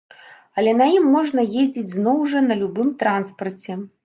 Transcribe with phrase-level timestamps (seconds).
[0.61, 3.81] Але на ім можна ездзіць зноў жа на любым транспарце.